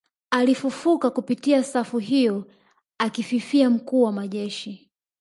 [0.31, 2.45] Alifufuka kupitia safu hiyo
[2.97, 4.91] akifikia mkuu wa majeshi